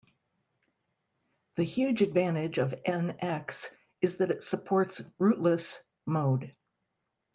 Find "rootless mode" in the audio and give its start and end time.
5.19-6.55